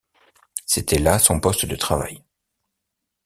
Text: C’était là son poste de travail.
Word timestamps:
C’était 0.65 0.97
là 0.97 1.19
son 1.19 1.39
poste 1.39 1.67
de 1.67 1.75
travail. 1.75 2.23